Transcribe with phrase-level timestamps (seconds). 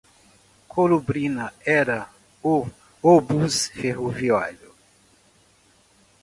[0.67, 2.09] Colubrina era
[2.41, 2.65] o
[3.03, 4.73] obus ferroviário